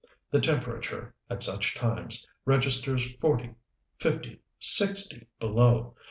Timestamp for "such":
1.43-1.75